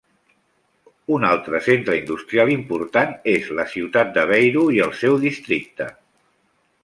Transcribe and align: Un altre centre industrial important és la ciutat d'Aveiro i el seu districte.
Un 1.15 1.25
altre 1.31 1.59
centre 1.65 1.97
industrial 1.99 2.53
important 2.55 3.13
és 3.35 3.51
la 3.59 3.67
ciutat 3.75 4.15
d'Aveiro 4.15 4.63
i 4.79 4.83
el 4.89 4.95
seu 5.03 5.19
districte. 5.27 5.91